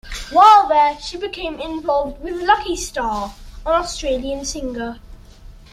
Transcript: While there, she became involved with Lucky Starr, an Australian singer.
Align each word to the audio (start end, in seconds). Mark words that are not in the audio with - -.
While 0.31 0.67
there, 0.67 0.99
she 0.99 1.15
became 1.15 1.59
involved 1.59 2.23
with 2.23 2.41
Lucky 2.41 2.75
Starr, 2.75 3.35
an 3.67 3.71
Australian 3.73 4.43
singer. 4.45 4.99